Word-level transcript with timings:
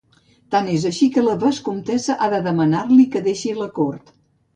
Tant 0.53 0.69
és 0.75 0.85
així 0.89 1.09
que 1.17 1.23
la 1.25 1.35
vescomtessa 1.43 2.15
ha 2.15 2.29
de 2.35 2.39
demanar-li 2.47 3.05
que 3.17 3.23
deixi 3.29 3.53
la 3.61 3.69
cort. 3.77 4.11